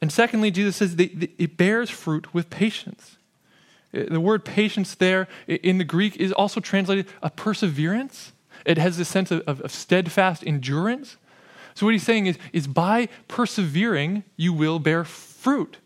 [0.00, 3.17] And secondly, Jesus says that it bears fruit with patience.
[3.94, 8.32] Uh, the word patience there in the Greek is also translated a perseverance.
[8.64, 11.16] It has this sense of, of, of steadfast endurance.
[11.74, 15.78] So, what he's saying is, is by persevering, you will bear fruit.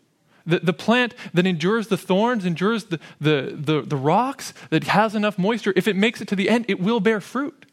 [0.45, 5.15] The, the plant that endures the thorns, endures the, the, the, the rocks, that has
[5.15, 7.65] enough moisture, if it makes it to the end, it will bear fruit.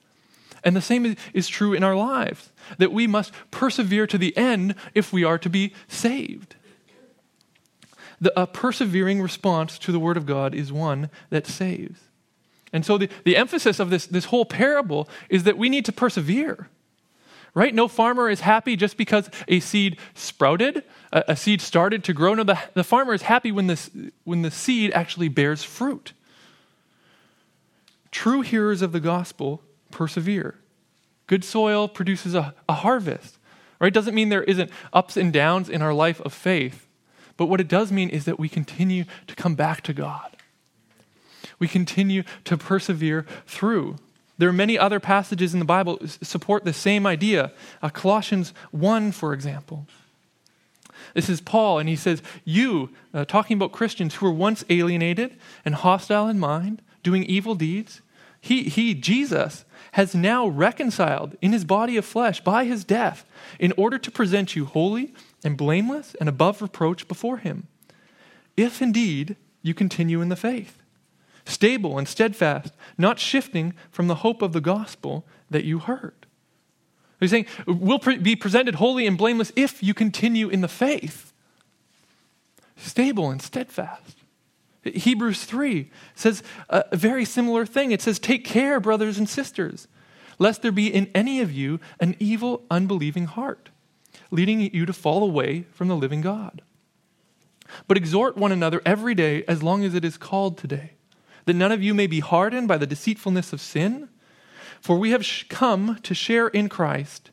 [0.62, 4.36] And the same is, is true in our lives, that we must persevere to the
[4.36, 6.54] end if we are to be saved.
[8.20, 12.00] The, a persevering response to the Word of God is one that saves.
[12.72, 15.92] And so the, the emphasis of this, this whole parable is that we need to
[15.92, 16.68] persevere
[17.54, 17.74] right?
[17.74, 22.35] No farmer is happy just because a seed sprouted, a, a seed started to grow.
[22.35, 23.90] No, the, the farmer is happy when, this,
[24.24, 26.12] when the seed actually bears fruit.
[28.11, 30.56] True hearers of the gospel persevere.
[31.26, 33.38] Good soil produces a, a harvest,
[33.80, 33.92] right?
[33.92, 36.87] Doesn't mean there isn't ups and downs in our life of faith,
[37.40, 40.37] but what it does mean is that we continue to come back to God.
[41.59, 43.96] We continue to persevere through.
[44.37, 47.53] There are many other passages in the Bible support the same idea.
[47.81, 49.87] Uh, Colossians 1, for example.
[51.14, 55.35] This is Paul, and he says, You, uh, talking about Christians who were once alienated
[55.64, 58.03] and hostile in mind, doing evil deeds,
[58.42, 63.24] he, he, Jesus, has now reconciled in his body of flesh by his death
[63.59, 67.66] in order to present you holy and blameless and above reproach before him.
[68.57, 70.83] If indeed you continue in the faith,
[71.44, 76.26] stable and steadfast, not shifting from the hope of the gospel that you heard.
[77.18, 81.33] He's saying, we'll be presented holy and blameless if you continue in the faith.
[82.76, 84.16] Stable and steadfast.
[84.83, 87.92] Hebrews 3 says a very similar thing.
[87.92, 89.87] It says, Take care, brothers and sisters,
[90.38, 93.68] lest there be in any of you an evil, unbelieving heart,
[94.30, 96.62] leading you to fall away from the living God.
[97.86, 100.92] But exhort one another every day as long as it is called today,
[101.44, 104.08] that none of you may be hardened by the deceitfulness of sin.
[104.80, 107.30] For we have come to share in Christ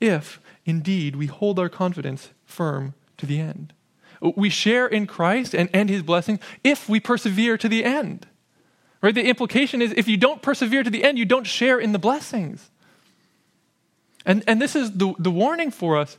[0.00, 3.72] if, indeed, we hold our confidence firm to the end.
[4.20, 8.26] We share in Christ and, and his blessing if we persevere to the end.
[9.00, 9.14] Right?
[9.14, 12.00] The implication is if you don't persevere to the end, you don't share in the
[12.00, 12.70] blessings.
[14.26, 16.18] And, and this is the, the warning for us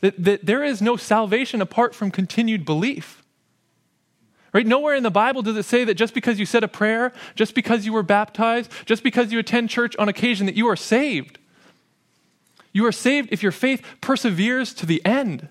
[0.00, 3.24] that, that there is no salvation apart from continued belief.
[4.52, 4.66] Right?
[4.66, 7.54] Nowhere in the Bible does it say that just because you said a prayer, just
[7.54, 11.38] because you were baptized, just because you attend church on occasion, that you are saved.
[12.72, 15.48] You are saved if your faith perseveres to the end.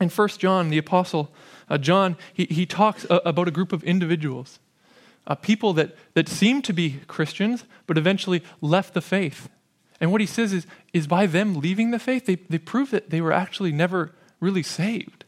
[0.00, 1.32] In 1 John, the Apostle
[1.68, 4.58] uh, John, he, he talks uh, about a group of individuals,
[5.26, 9.48] uh, people that, that seem to be Christians, but eventually left the faith.
[10.00, 13.10] And what he says is, is by them leaving the faith, they, they prove that
[13.10, 15.24] they were actually never really saved.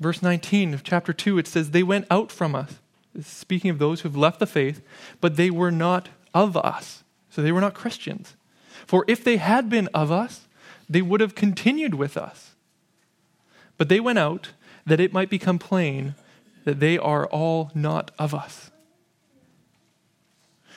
[0.00, 2.80] Verse 19 of chapter 2, it says, They went out from us,
[3.20, 4.82] speaking of those who have left the faith,
[5.20, 7.04] but they were not of us.
[7.30, 8.34] So they were not Christians.
[8.86, 10.48] For if they had been of us,
[10.88, 12.54] they would have continued with us.
[13.78, 14.50] But they went out
[14.84, 16.14] that it might become plain
[16.64, 18.70] that they are all not of us.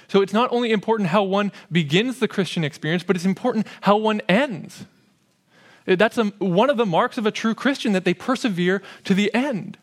[0.08, 3.98] So it's not only important how one begins the Christian experience, but it's important how
[3.98, 4.86] one ends.
[5.86, 9.34] That's a, one of the marks of a true Christian that they persevere to the
[9.34, 9.78] end.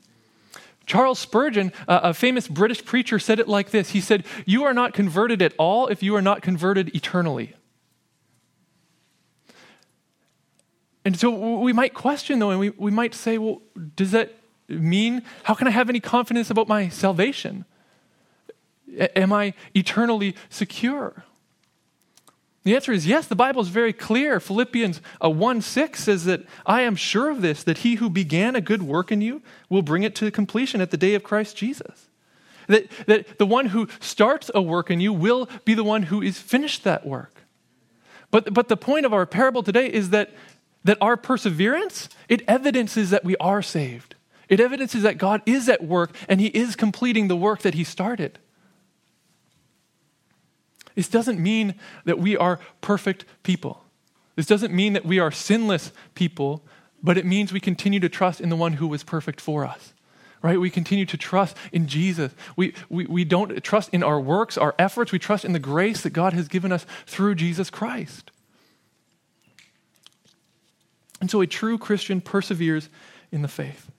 [0.85, 4.95] Charles Spurgeon, a famous British preacher, said it like this He said, You are not
[4.95, 7.55] converted at all if you are not converted eternally.
[11.05, 13.63] And so we might question, though, and we, we might say, Well,
[13.95, 14.37] does that
[14.69, 17.65] mean, how can I have any confidence about my salvation?
[19.17, 21.25] Am I eternally secure?
[22.65, 24.39] The answer is yes, the Bible is very clear.
[24.39, 28.55] Philippians uh, 1 6 says that I am sure of this, that he who began
[28.55, 31.57] a good work in you will bring it to completion at the day of Christ
[31.57, 32.09] Jesus.
[32.69, 36.23] That, that the one who starts a work in you will be the one who
[36.23, 37.43] is finished that work.
[38.31, 40.31] But, but the point of our parable today is that,
[40.85, 44.15] that our perseverance, it evidences that we are saved.
[44.53, 47.85] It evidences that God is at work and he is completing the work that he
[47.85, 48.39] started.
[50.95, 53.83] This doesn't mean that we are perfect people.
[54.37, 56.63] This doesn't mean that we are sinless people,
[57.03, 59.95] but it means we continue to trust in the one who was perfect for us.
[60.43, 60.61] Right?
[60.61, 62.35] We continue to trust in Jesus.
[62.55, 65.13] We, we, we don't trust in our works, our efforts.
[65.13, 68.31] We trust in the grace that God has given us through Jesus Christ.
[71.23, 72.91] And so a true Christian perseveres
[73.31, 73.92] in the faith.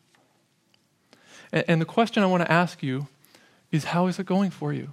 [1.54, 3.08] And, the question I want to ask you
[3.72, 4.90] is how is it going for you?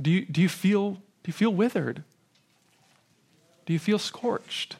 [0.00, 2.04] Do you, do you, feel, do you feel withered?
[3.64, 4.76] Do you feel scorched?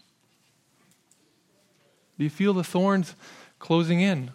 [2.18, 3.14] Do you feel the thorns
[3.58, 4.30] closing in?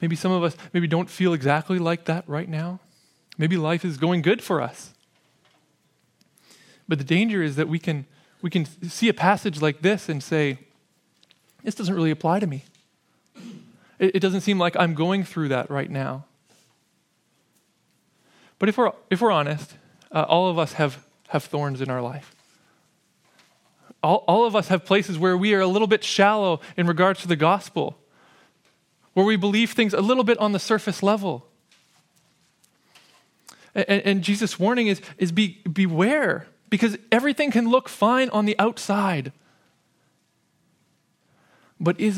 [0.00, 2.80] Maybe some of us maybe don't feel exactly like that right now.
[3.36, 4.94] Maybe life is going good for us.
[6.88, 8.06] But the danger is that we can,
[8.46, 10.60] we can see a passage like this and say,
[11.64, 12.62] this doesn't really apply to me.
[13.98, 16.26] It, it doesn't seem like I'm going through that right now.
[18.60, 19.74] But if we're, if we're honest,
[20.12, 22.36] uh, all of us have, have thorns in our life.
[24.00, 27.22] All, all of us have places where we are a little bit shallow in regards
[27.22, 27.98] to the gospel,
[29.14, 31.48] where we believe things a little bit on the surface level.
[33.74, 38.58] And, and Jesus' warning is, is be, beware, because everything can look fine on the
[38.58, 39.32] outside.
[41.78, 42.16] But is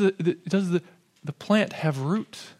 [0.49, 0.83] does the,
[1.25, 2.53] the plant have roots.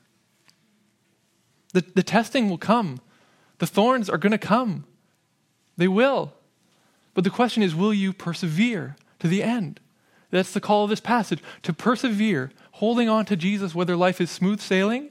[1.73, 3.01] The, the testing will come,
[3.59, 4.85] the thorns are going to come.
[5.77, 6.33] They will.
[7.15, 9.81] But the question is will you persevere to the end?
[10.31, 14.31] That's the call of this passage to persevere, holding on to Jesus, whether life is
[14.31, 15.11] smooth sailing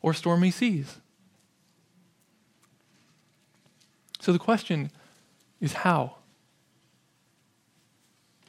[0.00, 0.98] or stormy seas.
[4.20, 4.90] So the question
[5.60, 6.16] is how?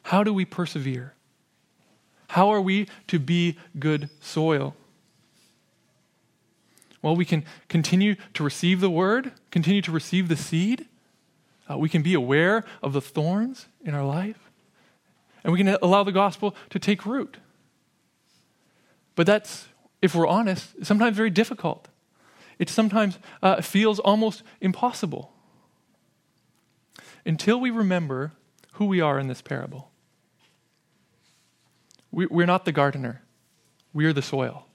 [0.02, 1.14] How do we persevere?
[2.28, 4.74] How are we to be good soil?
[7.02, 10.86] Well, we can continue to receive the word, continue to receive the seed.
[11.70, 14.50] Uh, we can be aware of the thorns in our life,
[15.44, 17.38] and we can allow the gospel to take root.
[19.14, 19.68] But that's,
[20.02, 21.88] if we're honest, sometimes very difficult.
[22.58, 25.32] It sometimes uh, feels almost impossible
[27.26, 28.32] until we remember
[28.74, 29.90] who we are in this parable.
[32.10, 33.22] We, we're not the gardener,
[33.92, 34.66] we are the soil.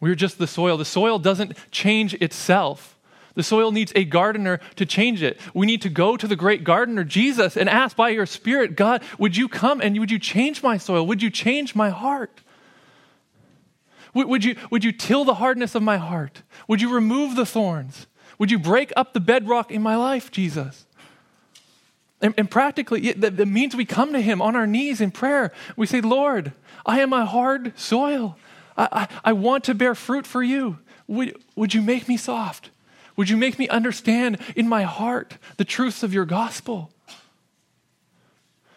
[0.00, 0.76] We're just the soil.
[0.76, 2.96] The soil doesn't change itself.
[3.34, 5.40] The soil needs a gardener to change it.
[5.54, 9.02] We need to go to the great gardener, Jesus, and ask by your Spirit, God,
[9.18, 11.06] would you come and would you change my soil?
[11.06, 12.42] Would you change my heart?
[14.14, 16.42] Would you, would you till the hardness of my heart?
[16.66, 18.06] Would you remove the thorns?
[18.38, 20.86] Would you break up the bedrock in my life, Jesus?
[22.20, 25.52] And, and practically, that, that means we come to Him on our knees in prayer.
[25.76, 26.52] We say, Lord,
[26.84, 28.36] I am a hard soil.
[28.76, 30.78] I, I, I want to bear fruit for you.
[31.06, 32.70] Would, would you make me soft?
[33.16, 36.90] Would you make me understand in my heart the truths of your gospel?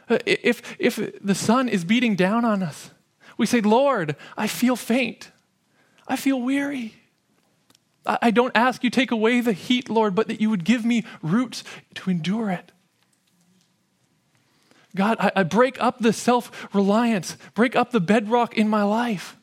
[0.10, 2.91] Uh, if, if the sun is beating down on us,
[3.38, 5.32] we say, Lord, I feel faint.
[6.08, 6.95] I feel weary.
[8.06, 10.86] I, I don't ask you take away the heat, Lord, but that you would give
[10.86, 11.63] me roots
[11.95, 12.70] to endure it.
[14.95, 19.38] God, I, I break up the self reliance, break up the bedrock in my life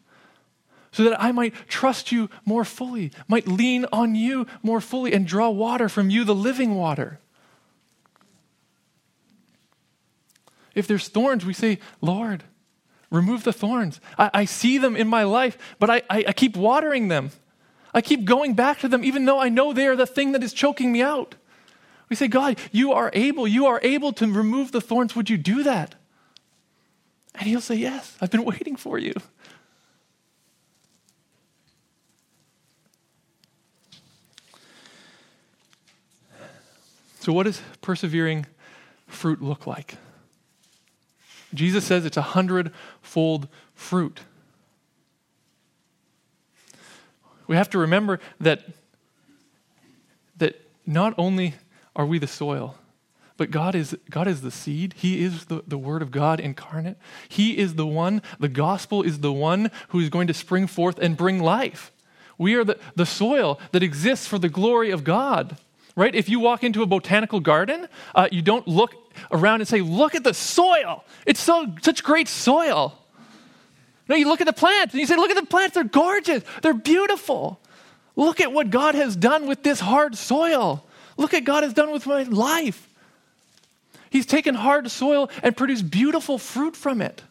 [0.92, 5.26] so that I might trust you more fully, might lean on you more fully, and
[5.26, 7.20] draw water from you, the living water.
[10.74, 12.44] If there's thorns, we say, Lord,
[13.10, 14.00] remove the thorns.
[14.16, 17.30] I, I see them in my life, but I, I, I keep watering them.
[17.94, 20.42] I keep going back to them, even though I know they are the thing that
[20.42, 21.34] is choking me out.
[22.08, 23.46] We say, God, you are able.
[23.46, 25.14] You are able to remove the thorns.
[25.14, 25.94] Would you do that?
[27.34, 29.14] And he'll say, Yes, I've been waiting for you.
[37.20, 38.46] So, what does persevering
[39.06, 39.96] fruit look like?
[41.52, 44.20] Jesus says it's a hundredfold fruit.
[47.46, 48.64] We have to remember that,
[50.36, 51.54] that not only
[51.98, 52.76] are we the soil,
[53.36, 54.94] but God is, God is the seed.
[54.96, 56.96] He is the, the Word of God incarnate.
[57.28, 60.98] He is the one, the gospel is the one who is going to spring forth
[60.98, 61.92] and bring life.
[62.38, 65.58] We are the, the soil that exists for the glory of God
[65.98, 66.14] right?
[66.14, 68.94] If you walk into a botanical garden, uh, you don't look
[69.32, 71.04] around and say, Look at the soil.
[71.26, 72.96] It's so, such great soil.
[74.08, 75.74] No, you look at the plants and you say, Look at the plants.
[75.74, 76.44] They're gorgeous.
[76.62, 77.60] They're beautiful.
[78.14, 80.84] Look at what God has done with this hard soil.
[81.18, 82.88] Look at God has done with my life.
[84.08, 87.22] He's taken hard soil and produced beautiful fruit from it.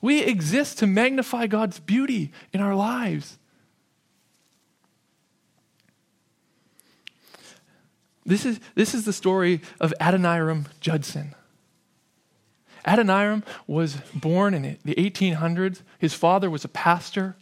[0.00, 3.36] We exist to magnify God's beauty in our lives.
[8.24, 11.34] This is, this is the story of Adoniram Judson.
[12.86, 15.82] Adoniram was born in the 1800s.
[15.98, 17.36] His father was a pastor.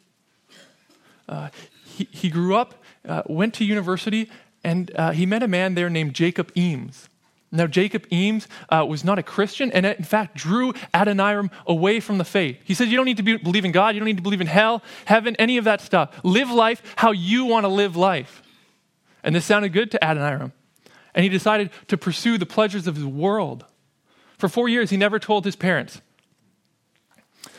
[1.28, 1.50] Uh,
[1.84, 2.74] he, he grew up,
[3.06, 4.28] uh, went to university,
[4.64, 7.08] and uh, he met a man there named Jacob Eames.
[7.50, 12.18] Now, Jacob Eames uh, was not a Christian and, in fact, drew Adoniram away from
[12.18, 12.58] the faith.
[12.64, 14.42] He said, You don't need to be, believe in God, you don't need to believe
[14.42, 16.10] in hell, heaven, any of that stuff.
[16.22, 18.42] Live life how you want to live life.
[19.22, 20.52] And this sounded good to Adoniram
[21.18, 23.64] and he decided to pursue the pleasures of his world.
[24.36, 26.00] For four years, he never told his parents.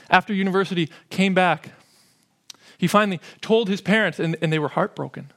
[0.10, 1.72] After university, came back.
[2.78, 5.32] He finally told his parents, and, and they were heartbroken.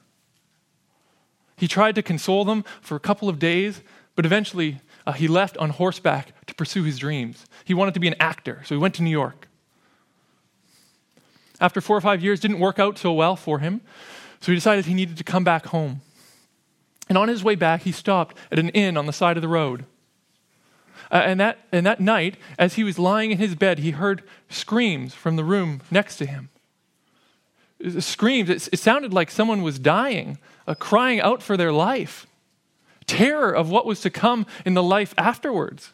[1.55, 3.81] He tried to console them for a couple of days,
[4.15, 7.45] but eventually uh, he left on horseback to pursue his dreams.
[7.65, 9.47] He wanted to be an actor, so he went to New York.
[11.59, 13.81] After four or five years, didn't work out so well for him,
[14.41, 16.01] so he decided he needed to come back home.
[17.09, 19.47] And on his way back, he stopped at an inn on the side of the
[19.47, 19.85] road.
[21.11, 24.23] Uh, and, that, and that night, as he was lying in his bed, he heard
[24.49, 26.49] screams from the room next to him.
[27.99, 32.25] Screams, it, it sounded like someone was dying, uh, crying out for their life.
[33.05, 35.91] Terror of what was to come in the life afterwards.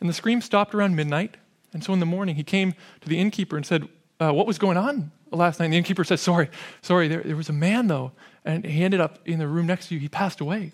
[0.00, 1.36] And the scream stopped around midnight.
[1.72, 3.88] And so in the morning, he came to the innkeeper and said,
[4.20, 5.66] uh, What was going on last night?
[5.66, 6.48] And the innkeeper said, Sorry,
[6.82, 8.12] sorry, there, there was a man, though,
[8.44, 10.00] and he ended up in the room next to you.
[10.00, 10.72] He passed away.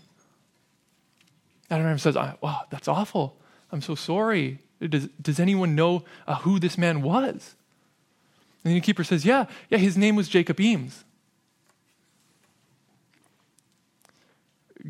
[1.70, 3.36] Adoniram says, Wow, that's awful.
[3.72, 4.58] I'm so sorry.
[4.80, 7.54] Does, does anyone know uh, who this man was?
[8.64, 11.04] And the innkeeper says, Yeah, yeah, his name was Jacob Eames.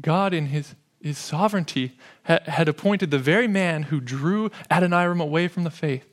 [0.00, 5.48] God, in his, his sovereignty, ha- had appointed the very man who drew Adoniram away
[5.48, 6.08] from the faith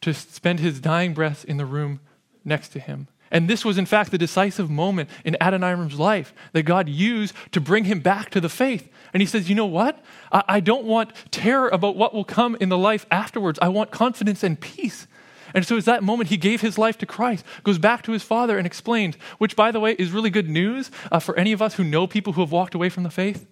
[0.00, 2.00] to spend his dying breath in the room
[2.44, 3.08] next to him.
[3.30, 7.60] And this was, in fact, the decisive moment in Adoniram's life that God used to
[7.60, 8.88] bring him back to the faith.
[9.12, 10.02] And he says, You know what?
[10.30, 13.58] I, I don't want terror about what will come in the life afterwards.
[13.60, 15.08] I want confidence and peace.
[15.56, 18.22] And so, at that moment, he gave his life to Christ, goes back to his
[18.22, 21.62] father and explains, which, by the way, is really good news uh, for any of
[21.62, 23.46] us who know people who have walked away from the faith,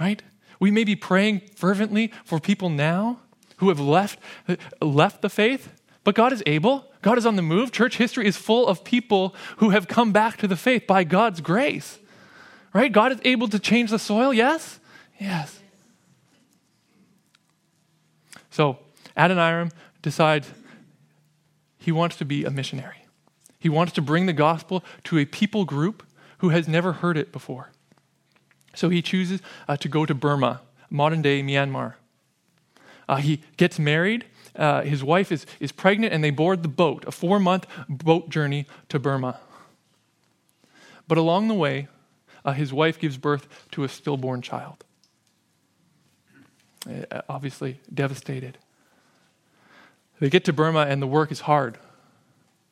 [0.00, 0.22] right?
[0.60, 3.18] We may be praying fervently for people now
[3.56, 4.20] who have left,
[4.80, 5.68] left the faith,
[6.04, 6.92] but God is able.
[7.02, 7.72] God is on the move.
[7.72, 11.40] Church history is full of people who have come back to the faith by God's
[11.40, 11.98] grace,
[12.72, 12.92] right?
[12.92, 14.78] God is able to change the soil, yes?
[15.18, 15.58] Yes.
[18.48, 18.78] So,
[19.16, 19.72] Adoniram
[20.02, 20.48] decides
[21.86, 23.06] he wants to be a missionary.
[23.60, 26.02] He wants to bring the gospel to a people group
[26.38, 27.70] who has never heard it before.
[28.74, 31.94] So he chooses uh, to go to Burma, modern day Myanmar.
[33.08, 34.24] Uh, he gets married.
[34.56, 38.30] Uh, his wife is, is pregnant, and they board the boat, a four month boat
[38.30, 39.38] journey to Burma.
[41.06, 41.86] But along the way,
[42.44, 44.82] uh, his wife gives birth to a stillborn child.
[46.84, 48.58] Uh, obviously, devastated.
[50.20, 51.78] They get to Burma, and the work is hard.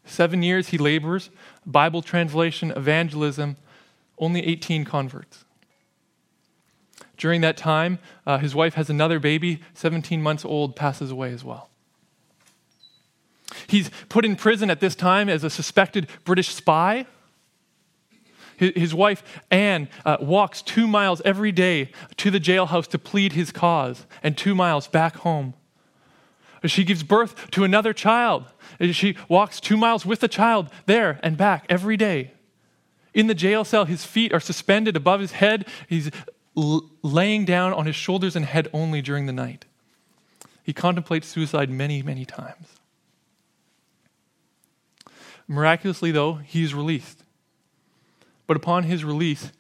[0.05, 1.31] Seven years he labors,
[1.65, 3.57] Bible translation, evangelism,
[4.19, 5.45] only 18 converts.
[7.17, 11.45] During that time, uh, his wife has another baby, 17 months old, passes away as
[11.45, 11.71] well.
[13.67, 17.07] He's put in prison at this time as a suspected British spy.
[18.57, 23.51] His wife, Anne, uh, walks two miles every day to the jailhouse to plead his
[23.51, 25.55] cause, and two miles back home.
[26.67, 28.45] She gives birth to another child.
[28.93, 32.33] She walks two miles with the child there and back every day.
[33.13, 35.67] In the jail cell, his feet are suspended above his head.
[35.89, 36.11] He's
[36.55, 39.67] laying down on his shoulders and head only during the night.
[40.63, 42.69] He contemplates suicide many, many times.
[45.47, 47.23] Miraculously, though, he is released.
[48.47, 49.53] But upon his release,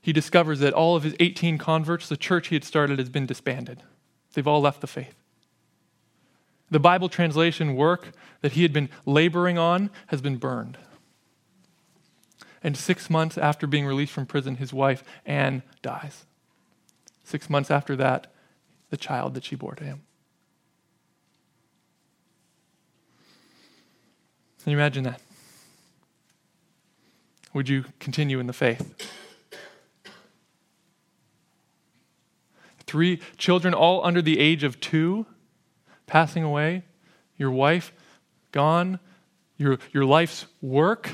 [0.00, 3.26] he discovers that all of his 18 converts, the church he had started, has been
[3.26, 3.82] disbanded.
[4.34, 5.19] They've all left the faith.
[6.70, 8.12] The Bible translation work
[8.42, 10.78] that he had been laboring on has been burned.
[12.62, 16.26] And six months after being released from prison, his wife, Anne, dies.
[17.24, 18.28] Six months after that,
[18.90, 20.02] the child that she bore to him.
[24.62, 25.20] Can you imagine that?
[27.54, 28.94] Would you continue in the faith?
[32.86, 35.26] Three children, all under the age of two
[36.10, 36.82] passing away,
[37.38, 37.92] your wife
[38.50, 38.98] gone,
[39.56, 41.12] your, your life's work.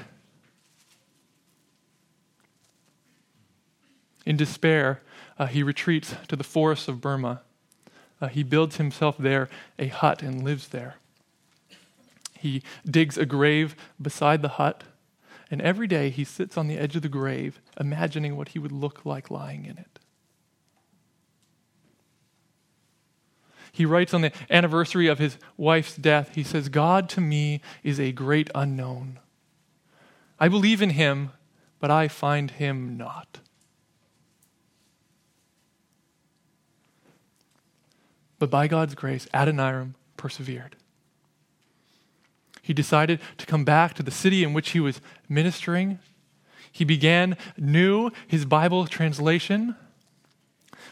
[4.25, 5.03] In despair,
[5.39, 7.43] uh, he retreats to the forests of Burma.
[8.23, 10.97] Uh, he builds himself there a hut and lives there.
[12.39, 14.85] He digs a grave beside the hut,
[15.51, 18.73] and every day he sits on the edge of the grave, imagining what he would
[18.73, 19.96] look like lying in it.
[23.77, 28.01] He writes on the anniversary of his wife's death, he says, God to me is
[28.01, 29.19] a great unknown.
[30.41, 31.33] I believe in him,
[31.79, 33.41] but I find him not.
[38.39, 40.77] But by God's grace, Adoniram persevered.
[42.63, 45.99] He decided to come back to the city in which he was ministering.
[46.73, 49.77] He began new his Bible translation.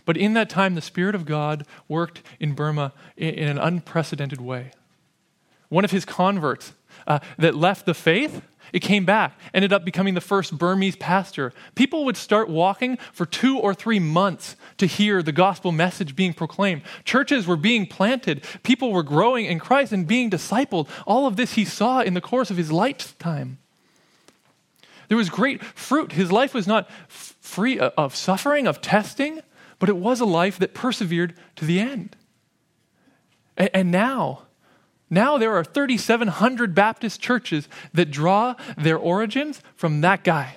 [0.05, 4.73] But in that time, the Spirit of God worked in Burma in, an unprecedented way.
[5.69, 6.73] One of his converts
[7.07, 8.43] uh, that left the faith,
[8.73, 11.53] it came back, ended up becoming the first Burmese pastor.
[11.75, 16.35] People would start walking for two or three months to hear the gospel message being
[16.35, 16.83] proclaimed.
[17.05, 20.89] Churches were being planted, people were growing in Christ and being discipled.
[21.07, 23.59] All of this he saw in the course of his lifetime.
[25.09, 26.13] There was great fruit.
[26.13, 29.43] His life was not free of suffering, of testing,
[29.85, 32.17] but it was a life that persevered to the end.
[33.55, 34.45] And, and now,
[35.11, 40.57] now there are 3,700 Baptist churches that draw their origins from that guy.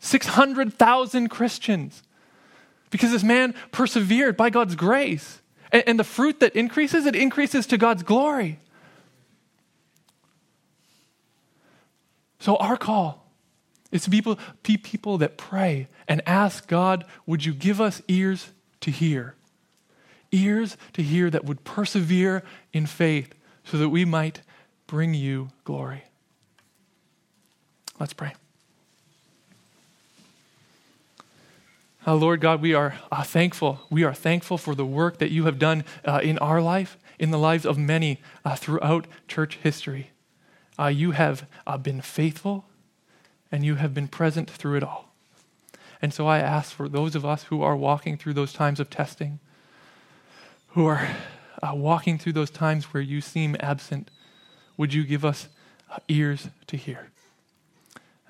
[0.00, 2.02] 600,000 Christians.
[2.90, 5.40] Because this man persevered by God's grace.
[5.70, 8.58] And, and the fruit that increases, it increases to God's glory.
[12.40, 13.27] So, our call
[13.90, 18.90] is to people, people that pray and ask God, would you give us ears to
[18.90, 19.34] hear?
[20.30, 23.34] Ears to hear that would persevere in faith
[23.64, 24.42] so that we might
[24.86, 26.04] bring you glory.
[27.98, 28.34] Let's pray.
[32.06, 33.80] Uh, Lord God, we are uh, thankful.
[33.90, 37.30] We are thankful for the work that you have done uh, in our life, in
[37.30, 40.10] the lives of many uh, throughout church history.
[40.78, 42.64] Uh, you have uh, been faithful
[43.50, 45.14] and you have been present through it all.
[46.00, 48.88] And so I ask for those of us who are walking through those times of
[48.90, 49.40] testing,
[50.68, 51.08] who are
[51.62, 54.10] walking through those times where you seem absent,
[54.76, 55.48] would you give us
[56.08, 57.10] ears to hear?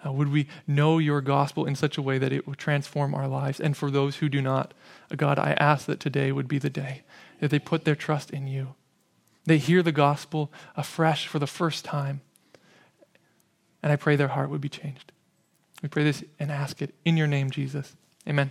[0.07, 3.27] Uh, would we know your gospel in such a way that it would transform our
[3.27, 3.61] lives?
[3.61, 4.73] And for those who do not,
[5.11, 7.03] uh, God, I ask that today would be the day
[7.41, 8.75] that they put their trust in you.
[9.45, 12.21] They hear the gospel afresh for the first time.
[13.83, 15.12] And I pray their heart would be changed.
[15.83, 17.95] We pray this and ask it in your name, Jesus.
[18.29, 18.51] Amen.